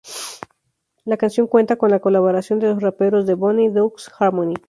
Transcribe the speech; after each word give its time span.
La 1.05 1.15
canción 1.15 1.45
cuenta 1.45 1.75
con 1.75 1.91
la 1.91 1.99
colaboración 1.99 2.57
de 2.57 2.69
los 2.69 2.81
raperos 2.81 3.27
de 3.27 3.35
Bone 3.35 3.69
Thugs-n-Harmony. 3.71 4.55